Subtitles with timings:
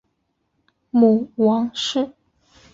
[0.89, 2.11] 母王氏。